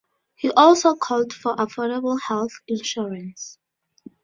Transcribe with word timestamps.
He 0.33 0.49
also 0.49 0.95
called 0.95 1.31
for 1.31 1.55
affordable 1.57 2.19
health 2.19 2.53
insurance. 2.67 3.59